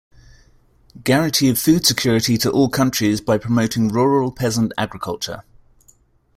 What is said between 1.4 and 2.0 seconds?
of food